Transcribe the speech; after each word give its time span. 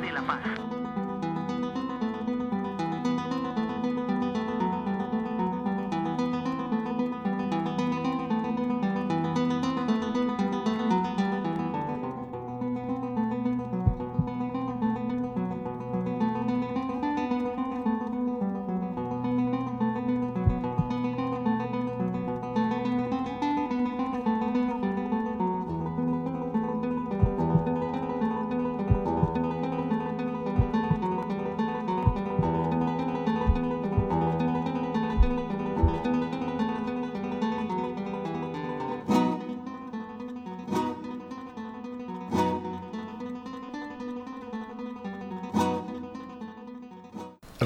De 0.00 0.10
la 0.10 0.22
Paz. 0.22 0.71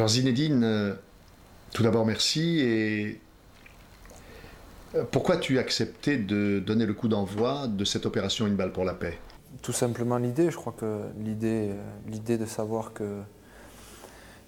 Alors 0.07 0.15
Zinedine, 0.15 0.63
euh, 0.63 0.95
tout 1.73 1.83
d'abord 1.83 2.07
merci. 2.07 2.61
Et 2.61 3.21
euh, 4.95 5.03
pourquoi 5.11 5.37
tu 5.37 5.59
as 5.59 5.61
accepté 5.61 6.17
de 6.17 6.61
donner 6.65 6.87
le 6.87 6.95
coup 6.95 7.09
d'envoi 7.09 7.67
de 7.67 7.85
cette 7.85 8.07
opération 8.07 8.47
Une 8.47 8.55
balle 8.55 8.71
pour 8.71 8.85
la 8.85 8.95
paix? 8.95 9.19
Tout 9.63 9.73
simplement 9.73 10.17
l'idée, 10.17 10.53
je 10.53 10.57
crois 10.57 10.75
que 10.79 11.01
l'idée, 11.19 11.71
euh, 11.71 11.83
l'idée 12.07 12.39
de 12.39 12.47
savoir 12.47 12.93
que, 12.93 13.21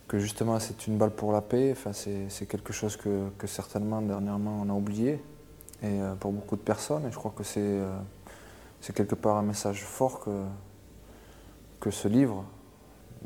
que 0.07 0.21
justement 0.21 0.61
c'est 0.61 0.87
une 0.87 0.97
balle 0.97 1.11
pour 1.11 1.33
la 1.33 1.41
paix, 1.41 1.73
enfin, 1.73 1.91
c'est, 1.93 2.47
quelque 2.47 2.73
chose 2.73 2.97
que, 2.97 3.29
certainement 3.49 4.01
dernièrement 4.01 4.63
on 4.65 4.71
a 4.71 4.75
oublié 4.75 5.21
et 5.83 5.99
pour 6.21 6.31
beaucoup 6.31 6.55
de 6.55 6.63
personnes. 6.63 7.05
Et 7.09 7.11
je 7.11 7.17
crois 7.17 7.35
que 7.37 7.43
c'est, 7.43 7.81
quelque 8.95 9.17
part 9.17 9.39
un 9.39 9.43
message 9.43 9.83
fort 9.83 10.21
que, 10.21 10.45
que 11.81 11.91
ce 11.91 12.07
livre. 12.07 12.45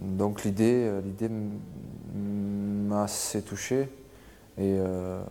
Donc 0.00 0.44
l'idée, 0.44 0.91
l'idée 1.05 1.28
m'a 2.92 3.04
assez 3.04 3.42
touché 3.42 3.88
et, 4.58 4.76
euh, 4.78 5.22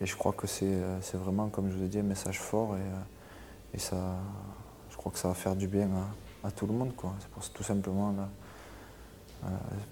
et, 0.00 0.06
je 0.06 0.16
crois 0.16 0.32
que 0.32 0.46
c'est, 0.46 0.78
c'est 1.00 1.16
vraiment, 1.16 1.48
comme 1.48 1.70
je 1.70 1.76
vous 1.76 1.84
ai 1.84 1.88
dit, 1.88 1.98
un 1.98 2.02
message 2.02 2.40
fort 2.40 2.76
et, 2.76 2.80
euh, 2.80 3.74
et, 3.74 3.78
ça, 3.78 3.96
je 4.90 4.96
crois 4.96 5.12
que 5.12 5.18
ça 5.18 5.28
va 5.28 5.34
faire 5.34 5.56
du 5.56 5.68
bien 5.68 5.88
à, 6.42 6.50
tout 6.50 6.66
le 6.66 6.72
monde. 6.72 6.92
C'est 7.40 7.52
tout 7.52 7.62
simplement 7.62 8.14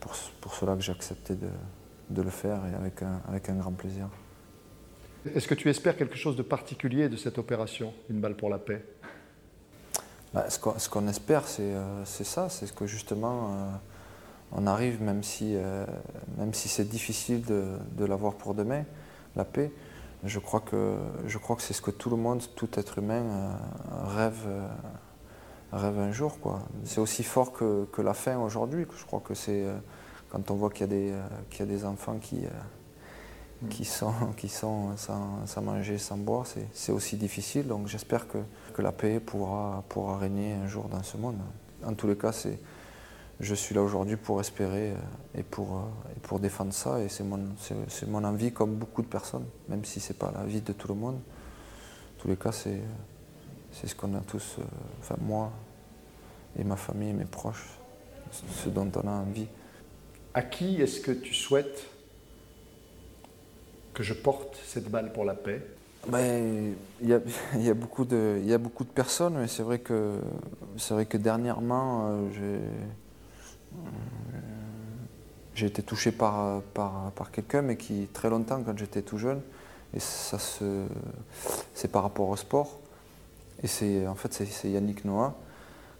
pour, 0.00 0.12
pour, 0.40 0.54
cela 0.54 0.74
que 0.74 0.82
j'ai 0.82 0.92
accepté 0.92 1.34
de, 1.34 1.48
de, 2.10 2.22
le 2.22 2.30
faire 2.30 2.60
et 2.66 2.74
avec 2.74 3.02
un, 3.02 3.20
avec 3.28 3.48
un 3.48 3.54
grand 3.54 3.72
plaisir. 3.72 4.08
Est-ce 5.34 5.46
que 5.46 5.54
tu 5.54 5.70
espères 5.70 5.96
quelque 5.96 6.16
chose 6.16 6.34
de 6.36 6.42
particulier 6.42 7.08
de 7.08 7.16
cette 7.16 7.38
opération, 7.38 7.94
Une 8.10 8.20
balle 8.20 8.36
pour 8.36 8.50
la 8.50 8.58
paix? 8.58 8.84
Bah, 10.34 10.46
ce 10.48 10.88
qu'on 10.88 11.08
espère, 11.08 11.44
euh, 11.60 12.02
c'est 12.06 12.24
ça, 12.24 12.48
c'est 12.48 12.74
que 12.74 12.86
justement, 12.86 13.52
euh, 13.52 13.70
on 14.54 14.66
arrive, 14.66 15.02
même 15.02 15.22
si, 15.22 15.54
euh, 15.56 15.84
même 16.38 16.54
si 16.54 16.68
c'est 16.68 16.88
difficile 16.88 17.44
de, 17.44 17.64
de 17.96 18.04
l'avoir 18.04 18.34
pour 18.34 18.54
demain, 18.54 18.84
la 19.36 19.44
paix, 19.44 19.72
je 20.24 20.38
crois 20.38 20.60
que, 20.60 20.96
je 21.26 21.38
crois 21.38 21.56
que 21.56 21.62
c'est 21.62 21.74
ce 21.74 21.82
que 21.82 21.90
tout 21.90 22.10
le 22.10 22.16
monde, 22.16 22.42
tout 22.54 22.68
être 22.74 22.98
humain 22.98 23.58
rêve, 24.04 24.46
rêve 25.72 25.98
un 25.98 26.12
jour. 26.12 26.38
C'est 26.84 27.00
aussi 27.00 27.24
fort 27.24 27.52
que, 27.52 27.86
que 27.92 28.02
la 28.02 28.14
faim 28.14 28.38
aujourd'hui. 28.38 28.86
Je 28.96 29.04
crois 29.04 29.20
que 29.20 29.34
c'est 29.34 29.64
quand 30.30 30.48
on 30.52 30.54
voit 30.54 30.70
qu'il 30.70 30.92
y, 30.92 31.08
y, 31.08 31.62
a 31.62 31.66
des 31.66 31.84
enfants 31.84 32.18
qui 32.20 32.46
qui 33.70 33.84
sont, 33.84 34.12
qui 34.36 34.48
sont 34.48 34.96
sans, 34.96 35.62
manger, 35.62 35.98
sans 35.98 36.16
boire, 36.16 36.46
c'est 36.72 36.92
aussi 36.92 37.16
difficile. 37.16 37.66
Donc 37.66 37.86
j'espère 37.86 38.28
que, 38.28 38.38
que, 38.74 38.82
la 38.82 38.92
paix 38.92 39.20
pourra, 39.20 39.84
pourra 39.88 40.18
régner 40.18 40.54
un 40.54 40.66
jour 40.66 40.88
dans 40.88 41.02
ce 41.02 41.16
monde. 41.16 41.36
En 41.84 41.94
tous 41.94 42.06
les 42.06 42.16
cas, 42.16 42.32
je 43.42 43.56
suis 43.56 43.74
là 43.74 43.82
aujourd'hui 43.82 44.16
pour 44.16 44.40
espérer 44.40 44.92
euh, 44.92 45.38
et 45.38 45.42
pour, 45.42 45.76
euh, 45.76 46.12
et 46.16 46.20
pour 46.20 46.38
défendre 46.38 46.72
ça. 46.72 47.00
Et 47.00 47.08
c'est 47.08 47.24
mon, 47.24 47.40
mon 48.06 48.24
envie, 48.24 48.52
comme 48.52 48.76
beaucoup 48.76 49.02
de 49.02 49.08
personnes, 49.08 49.46
même 49.68 49.84
si 49.84 49.98
ce 49.98 50.12
n'est 50.12 50.18
pas 50.18 50.32
la 50.32 50.44
vie 50.44 50.60
de 50.60 50.72
tout 50.72 50.88
le 50.88 50.94
monde. 50.94 51.16
En 51.16 52.22
tous 52.22 52.28
les 52.28 52.36
cas, 52.36 52.52
c'est 52.52 52.80
ce 53.84 53.94
qu'on 53.96 54.14
a 54.14 54.20
tous, 54.20 54.56
euh, 54.60 54.62
enfin 55.00 55.16
moi 55.20 55.52
et 56.56 56.62
ma 56.62 56.76
famille, 56.76 57.12
mes 57.12 57.24
proches, 57.24 57.66
ce 58.30 58.68
dont 58.68 58.90
on 58.94 59.08
a 59.08 59.10
envie. 59.10 59.48
À 60.34 60.42
qui 60.42 60.80
est-ce 60.80 61.00
que 61.00 61.10
tu 61.10 61.34
souhaites 61.34 61.86
que 63.92 64.02
je 64.04 64.14
porte 64.14 64.56
cette 64.64 64.88
balle 64.88 65.12
pour 65.12 65.24
la 65.24 65.34
paix? 65.34 65.66
Ben, 66.06 66.74
il 67.00 67.08
y, 67.08 67.12
a, 67.12 67.20
y, 67.56 67.70
a 67.70 67.74
beaucoup 67.74 68.04
de, 68.04 68.38
il 68.40 68.48
y 68.48 68.54
a 68.54 68.58
beaucoup 68.58 68.84
de 68.84 68.90
personnes, 68.90 69.34
mais 69.38 69.48
c'est 69.48 69.62
vrai 69.62 69.80
que, 69.80 70.18
c'est 70.76 70.94
vrai 70.94 71.06
que 71.06 71.16
dernièrement, 71.16 72.28
j'ai, 72.32 72.60
j'ai 75.54 75.66
été 75.66 75.82
touché 75.82 76.12
par, 76.12 76.62
par, 76.74 77.12
par 77.12 77.30
quelqu'un, 77.30 77.62
mais 77.62 77.76
qui, 77.76 78.08
très 78.12 78.30
longtemps, 78.30 78.62
quand 78.64 78.76
j'étais 78.76 79.02
tout 79.02 79.18
jeune, 79.18 79.40
et 79.94 80.00
ça 80.00 80.38
c'est 81.74 81.88
par 81.88 82.02
rapport 82.02 82.28
au 82.28 82.36
sport. 82.36 82.78
Et 83.62 83.66
c'est, 83.66 84.06
en 84.06 84.14
fait, 84.14 84.32
c'est, 84.32 84.70
Yannick 84.70 85.04
Noah, 85.04 85.36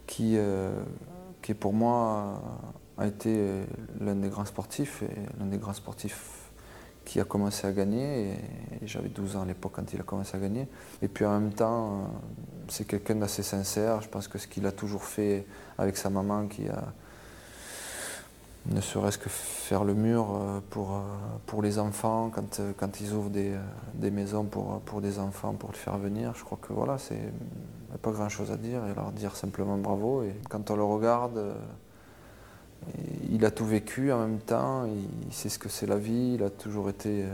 qui, 0.07 0.37
euh, 0.37 0.73
qui 1.43 1.55
pour 1.55 1.73
moi 1.73 2.41
a 2.99 3.07
été 3.07 3.63
l'un 4.01 4.15
des 4.15 4.29
grands 4.29 4.45
sportifs, 4.45 5.03
et 5.03 5.39
l'un 5.39 5.47
des 5.47 5.59
grands 5.59 5.75
sportifs 5.75 6.43
qui 7.05 7.21
a 7.21 7.25
commencé 7.25 7.67
à 7.67 7.73
gagner, 7.73 8.33
et, 8.33 8.87
j'avais 8.87 9.09
12 9.09 9.37
ans 9.37 9.43
à 9.43 9.45
l'époque 9.45 9.73
quand 9.75 9.93
il 9.93 10.01
a 10.01 10.03
commencé 10.03 10.37
à 10.37 10.41
gagner. 10.41 10.67
Et 11.03 11.09
puis 11.09 11.25
en 11.25 11.39
même 11.39 11.53
temps, 11.53 11.93
euh, 11.93 12.05
c'est 12.69 12.87
quelqu'un 12.87 13.17
d'assez 13.17 13.43
sincère. 13.43 14.01
Je 14.01 14.09
pense 14.09 14.29
que 14.29 14.39
ce 14.39 14.47
qu'il 14.47 14.67
a 14.67 14.73
toujours 14.73 15.05
fait 15.05 15.47
avec 15.79 15.97
sa 15.97 16.11
maman, 16.11 16.47
qui 16.47 16.69
a 16.69 16.93
ne 18.67 18.81
serait-ce 18.81 19.19
que 19.19 19.29
faire 19.29 19.85
le 19.85 19.95
mur 19.95 20.29
euh, 20.31 20.61
pour, 20.71 20.93
euh, 20.93 21.01
pour 21.47 21.63
les 21.63 21.79
enfants, 21.79 22.31
quand, 22.33 22.61
quand 22.77 23.01
ils 23.01 23.13
ouvrent 23.13 23.31
des, 23.31 23.57
des 23.95 24.11
maisons 24.11 24.45
pour, 24.45 24.81
pour 24.81 25.01
des 25.01 25.19
enfants, 25.19 25.55
pour 25.55 25.73
les 25.73 25.79
faire 25.79 25.99
venir, 25.99 26.33
je 26.37 26.45
crois 26.45 26.59
que 26.61 26.73
voilà, 26.73 26.99
c'est 26.99 27.33
pas 28.03 28.11
grand-chose 28.11 28.51
à 28.51 28.57
dire, 28.57 28.87
et 28.87 28.95
leur 28.95 29.13
dire 29.13 29.37
simplement 29.37 29.77
bravo. 29.77 30.23
Et 30.23 30.35
quand 30.49 30.71
on 30.71 30.77
le 30.77 30.85
regarde, 30.85 31.55
il 33.31 33.45
a 33.45 33.51
tout 33.51 33.67
vécu 33.67 34.13
en 34.13 34.21
même 34.21 34.39
temps, 34.39 34.87
il 34.87 35.33
sait 35.33 35.49
ce 35.49 35.59
que 35.59 35.69
c'est 35.69 35.87
la 35.87 35.97
vie, 35.97 36.35
il 36.35 36.43
a 36.43 36.51
toujours 36.51 36.89
été. 36.89 37.25
Euh, 37.25 37.29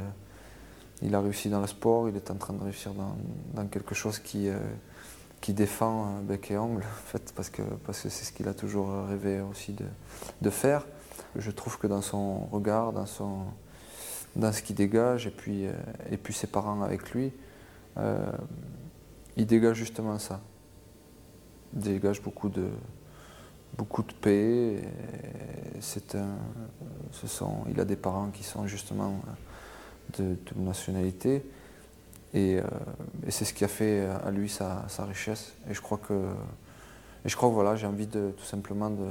il 1.00 1.14
a 1.14 1.20
réussi 1.20 1.48
dans 1.48 1.60
le 1.60 1.68
sport, 1.68 2.08
il 2.08 2.16
est 2.16 2.28
en 2.30 2.34
train 2.34 2.54
de 2.54 2.62
réussir 2.62 2.92
dans, 2.92 3.66
quelque 3.66 3.94
chose 3.94 4.18
qui, 4.18 4.48
euh, 4.48 4.58
qui 5.40 5.52
défend 5.52 6.06
euh, 6.06 6.20
bec 6.22 6.50
et 6.50 6.58
ongle, 6.58 6.82
en 6.82 7.06
fait, 7.06 7.32
parce 7.36 7.50
que 7.50 7.62
parce 7.86 8.00
que 8.00 8.08
c'est 8.08 8.24
ce 8.24 8.32
qu'il 8.32 8.48
a 8.48 8.54
toujours 8.54 9.06
rêvé 9.08 9.40
aussi 9.40 9.72
de, 9.72 9.84
de, 10.42 10.50
faire. 10.50 10.84
Je 11.38 11.50
trouve 11.50 11.78
que 11.78 11.86
dans 11.86 12.02
son 12.02 12.46
regard, 12.46 12.92
dans, 12.92 13.06
son, 13.06 13.44
dans 14.36 14.52
ce 14.52 14.62
qu'il 14.62 14.76
dégage, 14.76 15.26
et 15.26 15.30
puis, 15.30 15.64
et 16.10 16.16
puis 16.16 16.34
ses 16.34 16.46
parents 16.46 16.82
avec 16.82 17.10
lui, 17.12 17.32
il 19.36 19.46
dégage 19.46 19.76
justement 19.76 20.18
ça. 20.18 20.40
Il 21.74 21.80
dégage 21.80 22.20
beaucoup 22.22 22.48
de, 22.48 22.68
beaucoup 23.76 24.02
de 24.02 24.12
paix. 24.12 24.82
Un, 26.14 26.26
il 27.70 27.80
a 27.80 27.84
des 27.84 27.96
parents 27.96 28.28
qui 28.30 28.42
sont 28.42 28.66
justement 28.66 29.20
de, 30.18 30.36
nationalité. 30.56 31.44
Et, 32.34 32.58
euh, 32.58 32.62
et 33.26 33.30
c'est 33.30 33.44
ce 33.44 33.54
qui 33.54 33.64
a 33.64 33.68
fait 33.68 34.06
à 34.06 34.30
lui 34.30 34.48
sa, 34.48 34.84
sa, 34.88 35.04
richesse. 35.04 35.52
Et 35.70 35.74
je 35.74 35.80
crois 35.80 35.98
que, 35.98 36.12
et 37.24 37.28
je 37.28 37.36
crois 37.36 37.48
que 37.48 37.54
voilà, 37.54 37.74
j'ai 37.76 37.86
envie 37.86 38.06
de, 38.06 38.32
tout 38.36 38.44
simplement 38.44 38.90
de, 38.90 39.06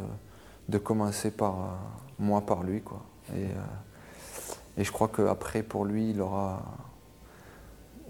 de 0.70 0.78
commencer 0.78 1.32
par 1.32 1.78
moi, 2.20 2.42
par 2.42 2.64
lui. 2.64 2.82
Quoi. 2.82 3.02
Et, 3.36 3.46
euh, 3.46 4.78
et 4.78 4.84
je 4.84 4.92
crois 4.92 5.08
qu'après, 5.08 5.64
pour 5.64 5.86
lui, 5.86 6.12
il, 6.12 6.22
aura, 6.22 6.62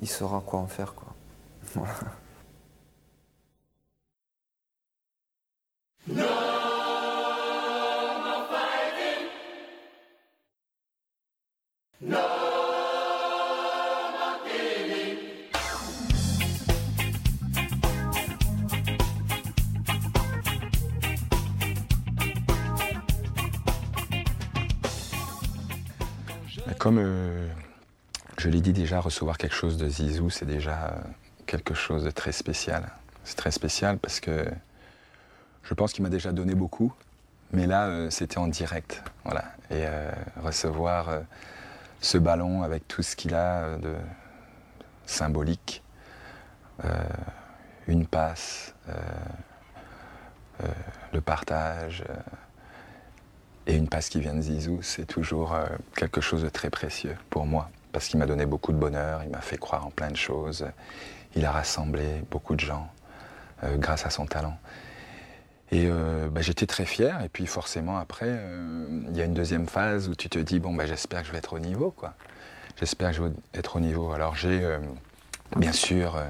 il 0.01 0.07
saura 0.09 0.41
quoi 0.45 0.59
en 0.59 0.67
faire. 0.67 0.93
Quoi. 0.93 1.85
Comme 26.79 26.99
euh, 26.99 27.47
je 28.37 28.49
l'ai 28.49 28.61
dit 28.61 28.73
déjà, 28.73 28.99
recevoir 28.99 29.37
quelque 29.37 29.55
chose 29.55 29.77
de 29.77 29.89
Zizou, 29.89 30.29
c'est 30.29 30.45
déjà 30.45 30.89
euh, 30.89 30.91
quelque 31.47 31.73
chose 31.73 32.03
de 32.03 32.11
très 32.11 32.31
spécial. 32.31 32.91
C'est 33.23 33.35
très 33.35 33.51
spécial 33.51 33.97
parce 33.97 34.19
que 34.19 34.45
je 35.63 35.73
pense 35.73 35.91
qu'il 35.91 36.03
m'a 36.03 36.09
déjà 36.09 36.31
donné 36.31 36.53
beaucoup, 36.53 36.93
mais 37.51 37.65
là, 37.65 37.87
euh, 37.87 38.09
c'était 38.11 38.37
en 38.37 38.47
direct. 38.47 39.01
Voilà. 39.23 39.45
Et 39.71 39.85
recevoir 40.41 41.09
ce 41.99 42.17
ballon 42.17 42.63
avec 42.63 42.87
tout 42.87 43.01
ce 43.01 43.17
qu'il 43.17 43.35
a 43.35 43.75
de 43.75 43.95
symbolique, 45.05 45.83
une 47.87 48.07
passe, 48.07 48.73
le 51.11 51.19
partage 51.19 52.05
et 53.67 53.75
une 53.75 53.89
passe 53.89 54.09
qui 54.09 54.21
vient 54.21 54.33
de 54.33 54.41
Zizou, 54.41 54.79
c'est 54.81 55.05
toujours 55.05 55.53
euh, 55.53 55.65
quelque 55.95 56.21
chose 56.21 56.41
de 56.41 56.49
très 56.49 56.69
précieux 56.69 57.15
pour 57.29 57.45
moi, 57.45 57.69
parce 57.91 58.07
qu'il 58.07 58.17
m'a 58.17 58.25
donné 58.25 58.45
beaucoup 58.45 58.71
de 58.71 58.77
bonheur, 58.77 59.21
il 59.23 59.29
m'a 59.29 59.41
fait 59.41 59.57
croire 59.57 59.85
en 59.85 59.91
plein 59.91 60.09
de 60.09 60.15
choses, 60.15 60.65
il 61.35 61.45
a 61.45 61.51
rassemblé 61.51 62.23
beaucoup 62.31 62.55
de 62.55 62.61
gens 62.61 62.89
euh, 63.63 63.75
grâce 63.77 64.05
à 64.05 64.09
son 64.09 64.25
talent. 64.25 64.57
Et 65.71 65.87
euh, 65.87 66.29
bah, 66.29 66.41
j'étais 66.41 66.65
très 66.65 66.85
fier, 66.85 67.21
et 67.21 67.27
puis 67.27 67.45
forcément 67.45 67.97
après, 67.97 68.39
il 69.09 69.17
y 69.17 69.21
a 69.21 69.25
une 69.25 69.33
deuxième 69.33 69.67
phase 69.67 70.07
où 70.07 70.15
tu 70.15 70.29
te 70.29 70.39
dis, 70.39 70.59
bon, 70.59 70.73
bah, 70.73 70.85
j'espère 70.85 71.21
que 71.21 71.27
je 71.27 71.33
vais 71.33 71.39
être 71.39 71.53
au 71.53 71.59
niveau, 71.59 71.91
quoi. 71.91 72.13
J'espère 72.79 73.09
que 73.09 73.17
je 73.17 73.23
vais 73.23 73.31
être 73.53 73.75
au 73.75 73.79
niveau. 73.81 74.13
Alors 74.13 74.35
j'ai, 74.35 74.61
bien 75.57 75.73
sûr, 75.73 76.23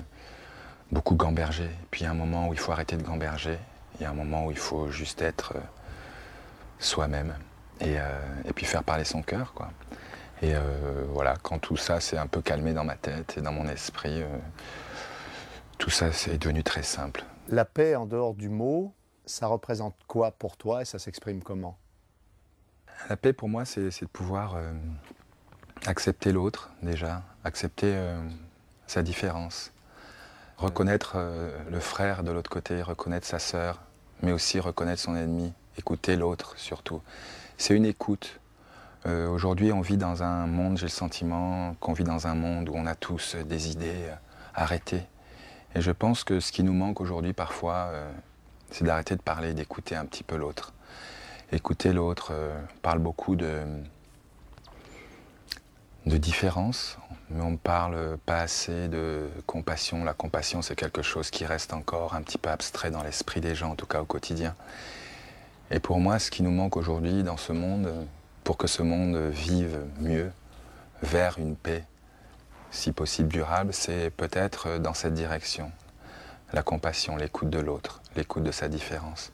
beaucoup 0.92 1.13
gambergé, 1.13 1.69
puis 1.92 2.01
il 2.01 2.04
y 2.06 2.07
a 2.07 2.12
un 2.12 2.16
moment 2.16 2.48
où 2.48 2.54
il 2.54 2.60
faut 2.60 2.72
arrêter 2.72 2.95
de 2.95 3.04
gamberger, 3.04 3.60
il 4.00 4.04
y 4.04 4.06
a 4.06 4.10
un 4.10 4.13
moment 4.13 4.48
où 4.48 4.51
il 4.51 4.57
faut 4.57 4.90
juste 4.90 5.22
être 5.22 5.54
soi-même. 6.80 7.36
et, 7.82 7.96
et 8.46 8.54
puis 8.54 8.66
faire 8.66 8.84
parler 8.84 9.04
son 9.04 9.22
cœur, 9.22 9.54
quoi. 9.54 9.70
Et 10.42 10.54
voilà, 11.14 11.36
quand 11.42 11.60
tout 11.60 11.78
ça 11.78 12.00
s'est 12.00 12.18
un 12.18 12.28
peu 12.28 12.42
calmé 12.42 12.74
dans 12.74 12.84
ma 12.84 12.96
tête 12.96 13.36
et 13.38 13.42
dans 13.42 13.52
mon 13.52 13.68
esprit, 13.68 14.24
tout 15.78 15.90
ça 15.90 16.12
c'est 16.12 16.38
devenu 16.38 16.64
très 16.64 16.84
simple. 16.84 17.24
La 17.50 17.66
paix, 17.66 17.96
en 17.96 18.06
dehors 18.06 18.34
du 18.34 18.50
mot, 18.50 18.94
ça 19.26 19.48
représente 19.48 19.96
quoi 20.08 20.32
pour 20.32 20.58
toi 20.58 20.82
et 20.82 20.86
ça 20.86 21.00
s'exprime 21.00 21.42
comment? 21.44 21.78
La 23.10 23.18
paix 23.18 23.34
pour 23.34 23.48
moi, 23.48 23.64
c'est 23.66 23.90
de 23.90 24.06
pouvoir 24.08 24.56
euh, 24.56 24.74
accepter 25.86 26.32
l'autre 26.32 26.72
déjà, 26.82 27.24
accepter 27.44 27.94
euh, 27.96 28.20
sa 28.88 29.04
différence, 29.04 29.72
reconnaître 30.58 31.14
euh, 31.16 31.58
le 31.70 31.80
frère 31.80 32.24
de 32.24 32.32
l'autre 32.32 32.50
côté, 32.50 32.82
reconnaître 32.82 33.28
sa 33.28 33.40
sœur, 33.40 33.82
mais 34.24 34.32
aussi 34.32 34.60
reconnaître 34.60 35.02
son 35.02 35.16
ennemi, 35.16 35.54
écouter 35.78 36.16
l'autre 36.16 36.54
surtout. 36.58 37.02
C'est 37.58 37.76
une 37.76 37.86
écoute. 37.86 38.40
Aujourd'hui, 39.06 39.72
on 39.72 39.80
vit 39.80 39.96
dans 39.96 40.22
un 40.22 40.48
monde, 40.48 40.78
j'ai 40.78 40.88
le 40.88 40.92
sentiment 40.92 41.76
qu'on 41.80 41.94
vit 41.94 42.04
dans 42.04 42.28
un 42.28 42.36
monde 42.36 42.68
où 42.68 42.74
on 42.76 42.86
a 42.86 42.94
tous 42.94 43.38
des 43.38 43.72
idées 43.72 44.12
arrêtées. 44.54 45.04
Et 45.76 45.82
je 45.82 45.92
pense 45.92 46.26
que 46.26 46.42
ce 46.42 46.52
qui 46.52 46.62
nous 46.62 46.74
manque 46.74 47.00
aujourd'hui 47.00 47.32
parfois, 47.32 47.94
c'est 48.72 48.84
d'arrêter 48.84 49.16
de 49.16 49.22
parler, 49.22 49.54
d'écouter 49.54 49.96
un 49.96 50.06
petit 50.06 50.24
peu 50.24 50.36
l'autre. 50.36 50.74
Écouter 51.52 51.94
l'autre 51.94 52.32
euh, 52.32 52.60
parle 52.82 53.00
beaucoup 53.00 53.38
de 53.38 53.64
différence, 56.06 56.98
mais 57.30 57.42
on 57.42 57.52
ne 57.52 57.58
parle 57.58 58.18
pas 58.26 58.40
assez 58.40 58.88
de 58.88 59.30
compassion. 59.46 60.04
La 60.04 60.14
compassion, 60.14 60.62
c'est 60.62 60.76
quelque 60.76 61.02
chose 61.02 61.30
qui 61.30 61.46
reste 61.46 61.74
encore 61.74 62.16
un 62.16 62.22
petit 62.22 62.38
peu 62.38 62.50
abstrait 62.50 62.92
dans 62.92 63.04
l'esprit 63.04 63.40
des 63.40 63.56
gens, 63.56 63.72
en 63.72 63.76
tout 63.76 63.86
cas 63.86 64.02
au 64.02 64.06
quotidien. 64.06 64.56
Et 65.69 65.80
pour 65.80 66.00
moi, 66.00 66.19
ce 66.19 66.31
qui 66.31 66.44
nous 66.44 66.52
manque 66.52 66.78
aujourd'hui 66.78 67.24
dans 67.24 67.38
ce 67.38 67.52
monde, 67.52 67.92
pour 68.44 68.58
que 68.58 68.68
ce 68.68 68.84
monde 68.84 69.18
vive 69.18 69.80
mieux, 70.00 70.31
vers 71.04 71.38
une 71.38 71.56
paix, 71.56 71.84
si 72.72 72.92
possible 72.92 73.30
durable, 73.30 73.74
c'est 73.74 74.10
peut-être 74.10 74.78
dans 74.78 74.94
cette 74.94 75.14
direction, 75.14 75.72
la 76.54 76.64
compassion, 76.64 77.18
l'écoute 77.18 77.50
de 77.50 77.60
l'autre, 77.60 78.02
l'écoute 78.16 78.44
de 78.44 78.52
sa 78.52 78.69
différence. 78.69 79.31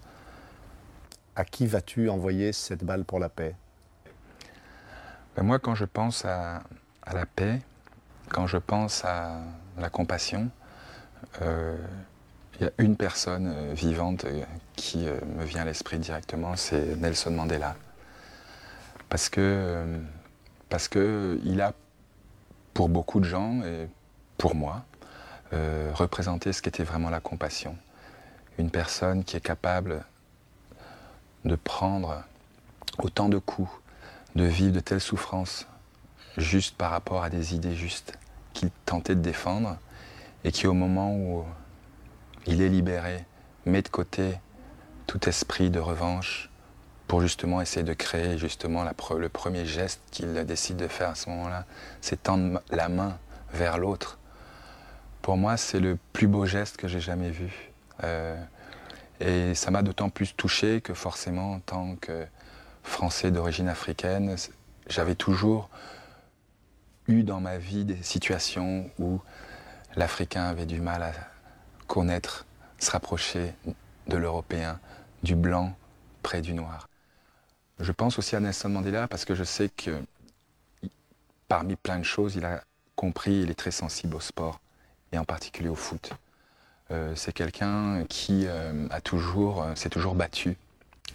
À 1.36 1.46
qui 1.46 1.68
vas-tu 1.68 2.10
envoyer 2.10 2.54
cette 2.54 2.84
balle 2.84 3.06
pour 3.06 3.20
la 3.20 3.30
paix? 3.30 3.56
Ben 5.36 5.44
Moi, 5.44 5.60
quand 5.60 5.76
je 5.76 5.86
pense 5.86 6.26
à, 6.26 6.64
la 7.12 7.26
paix, 7.26 7.60
quand 8.30 8.48
je 8.48 8.58
pense 8.58 9.04
à 9.06 9.42
la 9.78 9.90
compassion, 9.90 10.50
euh, 11.42 11.78
il 12.60 12.64
y 12.64 12.68
a 12.68 12.72
une 12.78 12.96
personne 12.96 13.52
euh, 13.54 13.74
vivante 13.74 14.26
euh, 14.26 14.44
qui 14.76 15.06
me 15.38 15.44
vient 15.44 15.62
à 15.62 15.66
l'esprit 15.66 16.00
directement, 16.00 16.56
c'est 16.56 16.96
Nelson 16.98 17.32
Mandela. 17.32 17.76
Parce 19.10 19.30
que, 19.30 19.86
parce 20.70 20.88
que 20.88 21.40
il 21.44 21.62
a, 21.62 21.74
pour 22.74 22.90
beaucoup 22.90 23.20
de 23.20 23.26
gens 23.26 23.62
et 23.64 23.88
pour 24.38 24.56
moi, 24.56 24.84
euh, 25.54 25.92
représenter 25.94 26.52
ce 26.52 26.62
qu'était 26.62 26.84
vraiment 26.84 27.10
la 27.12 27.20
compassion. 27.20 27.78
Une 28.58 28.72
personne 28.72 29.24
qui 29.24 29.38
est 29.38 29.42
capable 29.42 30.04
de 31.46 31.56
prendre 31.56 32.24
autant 32.98 33.30
de 33.30 33.38
coups, 33.38 33.70
de 34.36 34.46
vivre 34.46 34.74
de 34.74 34.80
telles 34.80 35.02
souffrances, 35.02 35.68
juste 36.38 36.76
par 36.76 36.90
rapport 36.90 37.24
à 37.24 37.30
des 37.30 37.54
idées 37.54 37.76
justes 37.76 38.18
qu'il 38.54 38.72
tentait 38.86 39.16
de 39.16 39.22
défendre, 39.22 39.78
et 40.44 40.52
qui 40.52 40.66
au 40.66 40.74
moment 40.74 41.16
où 41.16 41.46
il 42.46 42.62
est 42.62 42.70
libéré, 42.70 43.26
met 43.66 43.82
de 43.82 43.90
côté 43.90 44.40
tout 45.08 45.28
esprit 45.28 45.70
de 45.70 45.80
revanche 45.80 46.50
pour 47.08 47.22
justement 47.22 47.62
essayer 47.62 47.84
de 47.84 47.94
créer 47.94 48.38
justement 48.38 48.84
le 48.84 49.30
premier 49.30 49.66
geste 49.66 50.02
qu'il 50.12 50.34
décide 50.46 50.78
de 50.78 50.88
faire 50.88 51.10
à 51.10 51.16
ce 51.16 51.30
moment-là, 51.30 51.66
c'est 52.02 52.24
tendre 52.24 52.62
la 52.72 52.90
main 52.90 53.18
vers 53.54 53.78
l'autre 53.78 54.18
pour 55.24 55.38
moi, 55.38 55.56
c'est 55.56 55.80
le 55.80 55.98
plus 56.12 56.28
beau 56.28 56.46
geste 56.46 56.76
que 56.76 56.90
j'ai 56.90 57.00
jamais 57.00 57.30
vu. 57.30 57.72
Euh, 58.04 58.36
et 59.22 59.56
ça 59.56 59.72
m'a 59.72 59.82
d'autant 59.82 60.10
plus 60.10 60.36
touché 60.36 60.82
que 60.82 60.94
forcément, 60.94 61.54
en 61.54 61.60
tant 61.62 61.96
que 61.96 62.28
Français 62.84 63.32
d'origine 63.32 63.70
africaine, 63.70 64.36
j'avais 64.88 65.16
toujours 65.16 65.70
eu 67.08 67.24
dans 67.24 67.40
ma 67.40 67.58
vie 67.58 67.86
des 67.86 68.04
situations 68.04 68.90
où 69.00 69.22
l'Africain 69.96 70.44
avait 70.44 70.66
du 70.66 70.82
mal 70.82 71.02
à 71.02 71.14
connaître, 71.84 72.46
se 72.80 72.92
rapprocher 72.92 73.54
de 74.08 74.18
l'Européen, 74.18 74.80
du 75.24 75.36
blanc 75.36 75.76
près 76.22 76.42
du 76.42 76.54
noir. 76.54 76.88
Je 77.80 77.92
pense 77.92 78.20
aussi 78.20 78.36
à 78.36 78.40
Nelson 78.40 78.70
Mandela 78.70 79.08
parce 79.08 79.26
que 79.26 79.36
je 79.36 79.44
sais 79.44 79.70
que 79.70 80.02
parmi 81.48 81.76
plein 81.76 82.00
de 82.00 82.04
choses, 82.04 82.36
il 82.36 82.46
a 82.46 82.64
compris, 82.96 83.42
il 83.42 83.50
est 83.50 83.56
très 83.56 83.72
sensible 83.72 84.16
au 84.16 84.20
sport 84.20 84.60
et 85.12 85.18
en 85.18 85.26
particulier 85.26 85.70
au 85.70 85.76
foot. 85.76 86.12
Euh, 86.92 87.14
c'est 87.16 87.34
quelqu'un 87.34 88.06
qui 88.10 88.46
euh, 88.46 88.88
a 88.90 89.02
toujours, 89.02 89.64
euh, 89.64 89.76
s'est 89.76 89.90
toujours 89.90 90.16
battu 90.16 90.58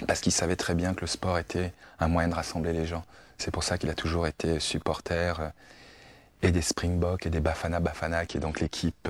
parce 0.06 0.20
qu'il 0.20 0.32
savait 0.32 0.56
très 0.56 0.74
bien 0.74 0.94
que 0.94 1.02
le 1.02 1.06
sport 1.06 1.38
était 1.38 1.72
un 1.98 2.08
moyen 2.08 2.28
de 2.28 2.34
rassembler 2.34 2.72
les 2.72 2.86
gens. 2.86 3.04
C'est 3.36 3.50
pour 3.50 3.62
ça 3.64 3.78
qu'il 3.78 3.90
a 3.90 3.94
toujours 3.94 4.26
été 4.26 4.60
supporter 4.60 5.52
et 6.42 6.50
des 6.52 6.62
Springboks 6.62 7.26
et 7.26 7.30
des 7.30 7.40
Bafana 7.40 7.80
Bafana, 7.80 8.26
qui 8.26 8.36
est 8.36 8.40
donc 8.40 8.60
l'équipe 8.60 9.08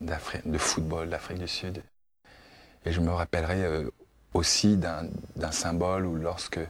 de 0.00 0.58
football 0.58 1.08
d'Afrique 1.10 1.38
du 1.38 1.48
Sud. 1.48 1.82
Et 2.84 2.92
je 2.92 3.00
me 3.00 3.10
rappellerai 3.10 3.86
aussi 4.34 4.76
d'un 4.76 5.10
symbole 5.50 6.06
où 6.06 6.14
lorsque 6.14 6.60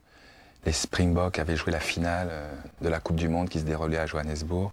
les 0.65 0.73
Springboks 0.73 1.39
avaient 1.39 1.57
joué 1.57 1.73
la 1.73 1.81
finale 1.81 2.31
de 2.81 2.89
la 2.89 3.01
Coupe 3.01 3.17
du 3.17 3.29
Monde 3.29 3.49
qui 3.49 3.61
se 3.61 3.65
déroulait 3.65 3.99
à 3.99 4.07
Johannesburg, 4.07 4.73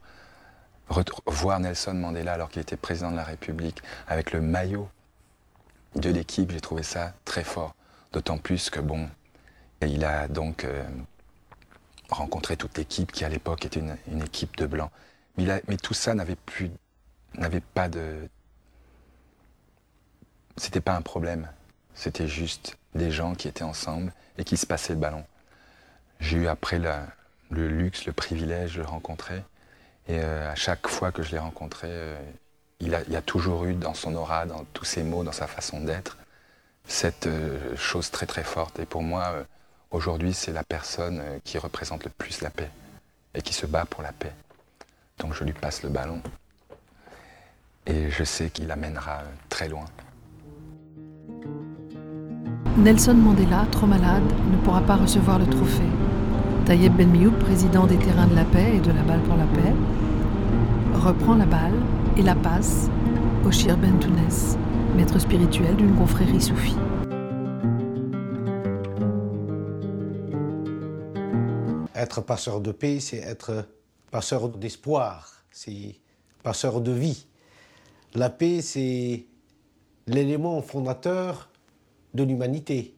voir 1.25 1.59
Nelson 1.59 1.93
Mandela 1.93 2.33
alors 2.33 2.49
qu'il 2.49 2.61
était 2.61 2.77
président 2.77 3.11
de 3.11 3.15
la 3.15 3.23
République 3.23 3.81
avec 4.07 4.31
le 4.31 4.41
maillot 4.41 4.89
de 5.95 6.09
l'équipe, 6.09 6.51
j'ai 6.51 6.61
trouvé 6.61 6.83
ça 6.83 7.13
très 7.23 7.43
fort. 7.43 7.75
D'autant 8.11 8.37
plus 8.37 8.69
que, 8.69 8.79
bon, 8.79 9.09
il 9.81 10.03
a 10.05 10.27
donc 10.27 10.63
euh, 10.63 10.83
rencontré 12.09 12.57
toute 12.57 12.77
l'équipe 12.77 13.11
qui 13.11 13.25
à 13.25 13.29
l'époque 13.29 13.65
était 13.65 13.79
une, 13.79 14.21
équipe 14.21 14.55
de 14.57 14.67
blancs. 14.67 14.91
Mais, 15.37 15.61
mais 15.67 15.77
tout 15.77 15.93
ça 15.93 16.13
n'avait 16.13 16.35
plus, 16.35 16.71
n'avait 17.35 17.61
pas 17.61 17.89
de. 17.89 18.29
C'était 20.57 20.81
pas 20.81 20.95
un 20.95 21.01
problème. 21.01 21.49
C'était 21.93 22.27
juste 22.27 22.77
des 22.93 23.11
gens 23.11 23.35
qui 23.35 23.47
étaient 23.47 23.63
ensemble 23.63 24.13
et 24.37 24.43
qui 24.43 24.57
se 24.57 24.65
passaient 24.65 24.93
le 24.93 24.99
ballon. 24.99 25.25
J'ai 26.19 26.37
eu 26.37 26.47
après 26.47 26.79
le 26.79 27.67
luxe, 27.67 28.05
le 28.05 28.13
privilège 28.13 28.75
de 28.75 28.81
le 28.81 28.87
rencontrer. 28.87 29.43
Et 30.07 30.19
euh, 30.19 30.51
à 30.51 30.55
chaque 30.55 30.87
fois 30.87 31.11
que 31.11 31.23
je 31.23 31.31
l'ai 31.31 31.39
rencontré, 31.39 31.87
euh, 31.89 32.17
il, 32.79 32.95
a, 32.95 32.99
a 32.99 33.21
toujours 33.21 33.65
eu 33.65 33.73
dans 33.73 33.93
son 33.93 34.15
aura, 34.15 34.45
dans 34.45 34.63
tous 34.65 34.85
ses 34.85 35.03
mots, 35.03 35.23
dans 35.23 35.31
sa 35.31 35.47
façon 35.47 35.81
d'être, 35.81 36.17
cette 36.87 37.27
euh, 37.27 37.75
chose 37.75 38.11
très 38.11 38.25
très 38.25 38.43
forte. 38.43 38.79
Et 38.79 38.85
pour 38.85 39.01
moi, 39.01 39.45
aujourd'hui, 39.91 40.33
c'est 40.33 40.51
la 40.53 40.63
personne 40.63 41.21
qui 41.43 41.57
représente 41.57 42.03
le 42.03 42.11
plus 42.11 42.41
la 42.41 42.49
paix 42.49 42.69
et 43.33 43.41
qui 43.41 43.53
se 43.53 43.65
bat 43.65 43.85
pour 43.85 44.03
la 44.03 44.11
paix. 44.11 44.33
Donc 45.17 45.33
je 45.33 45.43
lui 45.43 45.53
passe 45.53 45.83
le 45.83 45.89
ballon. 45.89 46.21
Et 47.87 48.09
je 48.09 48.23
sais 48.23 48.49
qu'il 48.49 48.67
l'amènera 48.67 49.23
très 49.49 49.67
loin. 49.67 49.85
Nelson 52.77 53.13
Mandela, 53.13 53.65
trop 53.71 53.87
malade, 53.87 54.25
ne 54.51 54.57
pourra 54.57 54.81
pas 54.81 54.97
recevoir 54.97 55.39
le 55.39 55.47
trophée. 55.47 55.81
Tayeb 56.65 56.93
Ben 56.97 57.31
président 57.39 57.87
des 57.87 57.95
terrains 57.95 58.27
de 58.27 58.35
la 58.35 58.43
paix 58.43 58.75
et 58.75 58.79
de 58.81 58.91
la 58.91 59.01
balle 59.01 59.21
pour 59.21 59.37
la 59.37 59.45
paix, 59.45 59.73
reprend 60.93 61.35
la 61.35 61.45
balle 61.45 61.79
et 62.17 62.21
la 62.21 62.35
passe 62.35 62.89
au 63.45 63.51
Shir 63.51 63.77
Ben 63.77 63.97
Tounes, 63.99 64.57
maître 64.97 65.17
spirituel 65.19 65.77
d'une 65.77 65.95
confrérie 65.95 66.41
soufie. 66.41 66.75
Être 71.95 72.19
passeur 72.19 72.59
de 72.59 72.73
paix, 72.73 72.99
c'est 72.99 73.19
être 73.19 73.69
passeur 74.11 74.49
d'espoir, 74.49 75.31
c'est 75.49 75.95
passeur 76.43 76.81
de 76.81 76.91
vie. 76.91 77.25
La 78.15 78.29
paix, 78.29 78.61
c'est 78.61 79.25
l'élément 80.07 80.61
fondateur 80.61 81.47
de 82.15 82.23
l'humanité. 82.23 82.95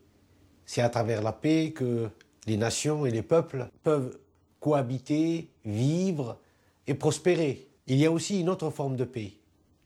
C'est 0.65 0.81
à 0.81 0.89
travers 0.89 1.21
la 1.21 1.33
paix 1.33 1.71
que 1.75 2.09
les 2.45 2.57
nations 2.57 3.05
et 3.05 3.11
les 3.11 3.21
peuples 3.21 3.67
peuvent 3.83 4.17
cohabiter, 4.59 5.49
vivre 5.65 6.39
et 6.85 6.93
prospérer. 6.93 7.67
Il 7.87 7.97
y 7.97 8.05
a 8.05 8.11
aussi 8.11 8.39
une 8.39 8.49
autre 8.49 8.69
forme 8.69 8.95
de 8.95 9.03
paix, 9.03 9.33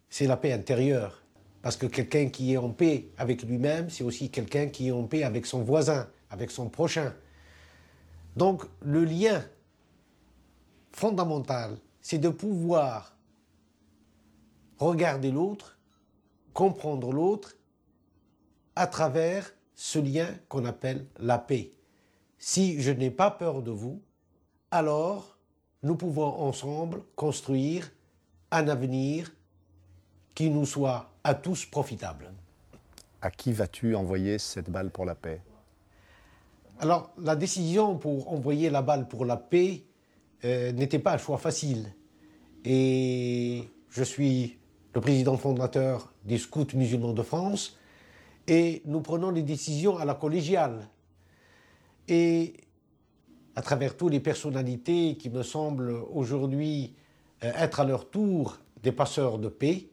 c'est 0.10 0.28
la 0.28 0.38
paix 0.38 0.52
intérieure. 0.54 1.24
Parce 1.62 1.78
que 1.78 1.86
quelqu'un 1.86 2.30
qui 2.30 2.54
est 2.54 2.58
en 2.58 2.72
paix 2.72 3.10
avec 3.18 3.44
lui-même, 3.44 3.90
c'est 3.90 4.04
aussi 4.04 4.30
quelqu'un 4.32 4.68
qui 4.68 4.88
est 4.88 4.92
en 4.92 5.04
paix 5.04 5.24
avec 5.24 5.46
son 5.46 5.62
voisin, 5.62 6.08
avec 6.32 6.50
son 6.50 6.70
prochain. 6.70 7.14
Donc 8.36 8.64
le 8.82 9.04
lien 9.06 9.44
fondamental, 10.92 11.78
c'est 12.02 12.18
de 12.18 12.30
pouvoir 12.30 13.16
regarder 14.80 15.30
l'autre, 15.30 15.78
comprendre 16.54 17.12
l'autre 17.12 17.56
à 18.75 18.88
travers 18.88 19.51
ce 19.75 20.00
lien 20.00 20.28
qu'on 20.48 20.66
appelle 20.66 21.06
la 21.20 21.38
paix 21.38 21.74
si 22.42 22.82
je 22.82 22.92
n'ai 22.92 23.12
pas 23.12 23.30
peur 23.30 23.62
de 23.62 23.70
vous, 23.70 24.01
alors 24.72 25.38
nous 25.84 25.96
pouvons 25.96 26.42
ensemble 26.42 27.04
construire 27.16 27.92
un 28.50 28.68
avenir 28.68 29.32
qui 30.34 30.50
nous 30.50 30.66
soit 30.66 31.12
à 31.24 31.36
tous 31.36 31.66
profitable. 31.66 32.34
À 33.22 33.30
qui 33.30 33.54
vas-tu 33.54 33.94
envoyer 33.94 34.40
cette 34.40 34.72
balle 34.72 34.90
pour 34.90 35.06
la 35.06 35.13
paix? 35.13 35.40
Alors, 36.80 37.12
la 37.20 37.36
décision 37.36 37.96
pour 37.96 38.34
envoyer 38.34 38.72
la 38.72 38.82
balle 38.82 39.08
pour 39.08 39.24
la 39.24 39.38
paix 39.38 39.84
euh, 40.44 40.72
n'était 40.72 40.98
pas 40.98 41.13
un 41.13 41.18
choix 41.20 41.38
facile. 41.38 41.94
Et 42.66 43.70
je 43.92 44.04
suis 44.04 44.58
le 44.96 45.01
président 45.01 45.38
fondateur 45.38 46.12
des 46.25 46.40
Scouts 46.40 46.74
musulmans 46.74 47.13
de 47.13 47.22
France 47.22 47.78
et 48.48 48.82
nous 48.86 49.02
prenons 49.02 49.32
les 49.32 49.44
décisions 49.44 49.98
à 49.98 50.06
la 50.06 50.16
collégiale. 50.16 50.88
Et 52.08 52.54
à 53.56 53.62
travers 53.62 53.96
toutes 53.96 54.12
les 54.12 54.20
personnalités 54.20 55.18
qui 55.18 55.30
me 55.30 55.44
semblent 55.44 55.92
aujourd'hui 56.12 56.96
euh, 57.44 57.52
être 57.56 57.80
à 57.80 57.86
leur 57.86 58.10
tour 58.10 58.58
des 58.82 58.92
passeurs 58.92 59.38
de 59.38 59.50
paix, 59.50 59.90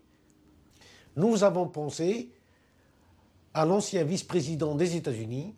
nous 1.17 1.43
avons 1.45 1.67
pensé 1.67 2.33
à 3.55 3.65
l'ancien 3.65 4.05
vice-président 4.05 4.75
des 4.75 4.97
États-Unis, 4.97 5.55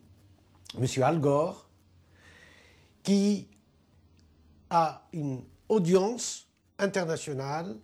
M. 0.77 1.03
Al 1.03 1.19
Gore, 1.19 1.69
qui 3.03 3.47
a 4.69 5.07
une 5.13 5.43
audience 5.69 6.47
internationale, 6.79 7.75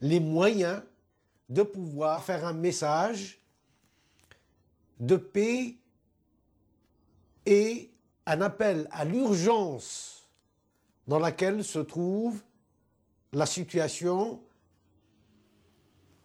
les 0.00 0.20
moyens 0.20 0.82
de 1.48 1.62
pouvoir 1.62 2.22
faire 2.22 2.46
un 2.46 2.52
message 2.52 3.43
de 5.00 5.16
paix 5.16 5.76
et 7.46 7.90
un 8.26 8.40
appel 8.40 8.88
à 8.90 9.04
l'urgence 9.04 10.28
dans 11.06 11.18
laquelle 11.18 11.62
se 11.62 11.78
trouve 11.78 12.42
la 13.32 13.46
situation 13.46 14.40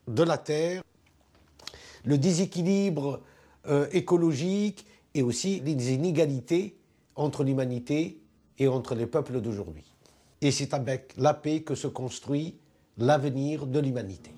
de 0.07 0.23
la 0.23 0.37
Terre, 0.37 0.83
le 2.05 2.17
déséquilibre 2.17 3.21
euh, 3.67 3.87
écologique 3.91 4.85
et 5.13 5.21
aussi 5.21 5.59
les 5.59 5.93
inégalités 5.93 6.77
entre 7.15 7.43
l'humanité 7.43 8.21
et 8.57 8.67
entre 8.67 8.95
les 8.95 9.05
peuples 9.05 9.41
d'aujourd'hui. 9.41 9.93
Et 10.41 10.51
c'est 10.51 10.73
avec 10.73 11.13
la 11.17 11.33
paix 11.33 11.61
que 11.61 11.75
se 11.75 11.87
construit 11.87 12.55
l'avenir 12.97 13.67
de 13.67 13.79
l'humanité. 13.79 14.31